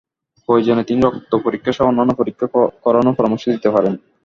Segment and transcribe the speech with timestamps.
[0.49, 2.47] প্রয়োজনে তিনি রক্ত পরীক্ষাসহ অন্যান্য পরীক্ষা
[2.83, 3.93] করানোর পরামর্শ দিতে পারেন।